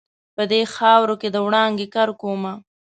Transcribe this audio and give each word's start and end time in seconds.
په 0.35 0.43
دې 0.51 0.61
خاورو 0.73 1.15
کې 1.21 1.29
د 1.31 1.37
وړانګو 1.45 1.91
کرکومه 1.95 2.53